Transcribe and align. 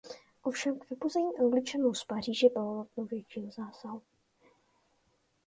Ovšem 0.43 0.79
k 0.79 0.89
vypuzení 0.89 1.37
Angličanů 1.39 1.93
z 1.93 2.03
Paříže 2.03 2.47
bylo 2.53 2.73
nutno 2.73 3.05
většího 3.05 3.51
zásahu. 3.51 4.01